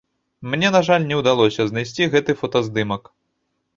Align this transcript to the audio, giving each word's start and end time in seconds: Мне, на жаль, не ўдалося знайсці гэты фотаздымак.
Мне, 0.53 0.69
на 0.75 0.81
жаль, 0.87 1.05
не 1.11 1.19
ўдалося 1.21 1.67
знайсці 1.73 2.09
гэты 2.17 2.31
фотаздымак. 2.43 3.03